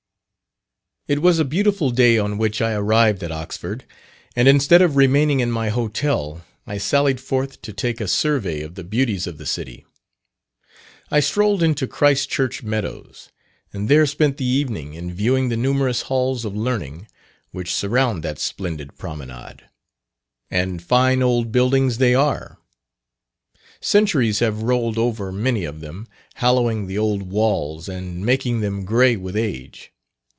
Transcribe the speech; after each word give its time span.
It 1.07 1.21
was 1.21 1.39
a 1.39 1.43
beautiful 1.43 1.89
day 1.91 2.17
on 2.17 2.37
which 2.37 2.61
I 2.61 2.71
arrived 2.71 3.21
at 3.21 3.33
Oxford, 3.33 3.83
and 4.33 4.47
instead 4.47 4.81
of 4.81 4.95
remaining 4.95 5.41
in 5.41 5.51
my 5.51 5.67
hotel, 5.67 6.45
I 6.65 6.77
sallied 6.77 7.19
forth 7.19 7.61
to 7.63 7.73
take 7.73 7.99
a 7.99 8.07
survey 8.07 8.61
of 8.61 8.75
the 8.75 8.85
beauties 8.85 9.27
of 9.27 9.37
the 9.37 9.45
city. 9.45 9.85
I 11.09 11.19
strolled 11.19 11.61
into 11.61 11.85
Christ 11.85 12.29
Church 12.29 12.63
Meadows, 12.63 13.29
and 13.73 13.89
there 13.89 14.05
spent 14.05 14.37
the 14.37 14.45
evening 14.45 14.93
in 14.93 15.11
viewing 15.13 15.49
the 15.49 15.57
numerous 15.57 16.03
halls 16.03 16.45
of 16.45 16.55
learning 16.55 17.07
which 17.51 17.73
surround 17.73 18.23
that 18.23 18.39
splendid 18.39 18.97
promenade. 18.97 19.67
And 20.49 20.81
fine 20.81 21.21
old 21.21 21.51
buildings 21.51 21.97
they 21.97 22.15
are: 22.15 22.57
centuries 23.81 24.39
have 24.39 24.63
rolled 24.63 24.97
over 24.97 25.33
many 25.33 25.65
of 25.65 25.81
them, 25.81 26.07
hallowing 26.35 26.87
the 26.87 26.97
old 26.97 27.23
walls, 27.23 27.89
and 27.89 28.25
making 28.25 28.61
them 28.61 28.85
grey 28.85 29.17
with 29.17 29.35
age. 29.35 29.91